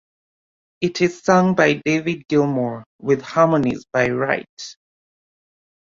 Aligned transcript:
It 0.81 0.99
is 1.01 1.21
sung 1.21 1.53
by 1.53 1.73
David 1.85 2.27
Gilmour, 2.27 2.85
with 2.97 3.21
harmonies 3.21 3.85
by 3.93 4.07
Wright. 4.09 4.47